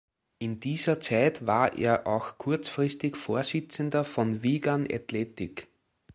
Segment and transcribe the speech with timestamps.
[0.39, 5.67] In dieser Zeit war er auch kurzfristig Vorsitzender von Wigan Athletic.